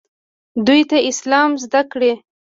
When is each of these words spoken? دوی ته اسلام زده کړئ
دوی 0.65 0.81
ته 0.89 0.97
اسلام 1.09 1.51
زده 1.63 1.81
کړئ 1.91 2.11